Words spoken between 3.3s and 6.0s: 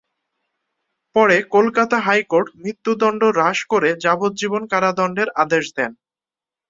হ্রাস করে যাবজ্জীবন কারাদণ্ডের আদেশ দেন।